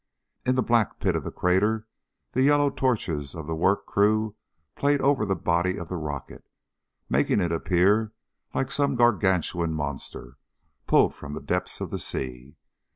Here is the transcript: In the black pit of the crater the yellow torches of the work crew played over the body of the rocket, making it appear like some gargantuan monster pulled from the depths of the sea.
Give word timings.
In 0.47 0.55
the 0.55 0.63
black 0.63 0.99
pit 0.99 1.15
of 1.15 1.23
the 1.23 1.29
crater 1.31 1.85
the 2.31 2.41
yellow 2.41 2.71
torches 2.71 3.35
of 3.35 3.45
the 3.45 3.55
work 3.55 3.85
crew 3.85 4.35
played 4.75 4.99
over 4.99 5.27
the 5.27 5.35
body 5.35 5.77
of 5.77 5.89
the 5.89 5.95
rocket, 5.95 6.43
making 7.07 7.39
it 7.39 7.51
appear 7.51 8.11
like 8.51 8.71
some 8.71 8.95
gargantuan 8.95 9.73
monster 9.75 10.39
pulled 10.87 11.13
from 11.13 11.33
the 11.35 11.39
depths 11.39 11.81
of 11.81 11.91
the 11.91 11.99
sea. 11.99 12.55